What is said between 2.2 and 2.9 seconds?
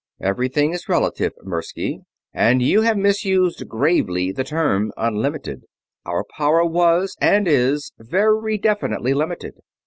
and you